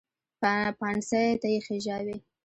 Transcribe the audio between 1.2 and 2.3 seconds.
ته یې خېژاوې.